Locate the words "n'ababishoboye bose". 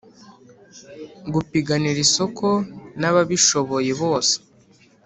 2.99-4.35